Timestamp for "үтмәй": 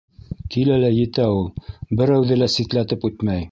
3.11-3.49